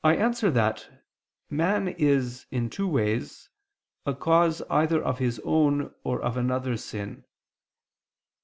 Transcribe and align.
I 0.03 0.15
answer 0.15 0.49
that, 0.49 0.87
Man 1.51 1.89
is, 1.89 2.47
in 2.49 2.71
two 2.71 2.87
ways, 2.87 3.49
a 4.03 4.15
cause 4.15 4.63
either 4.67 4.99
of 4.99 5.19
his 5.19 5.39
own 5.45 5.93
or 6.03 6.19
of 6.19 6.37
another's 6.37 6.83
sin. 6.83 7.23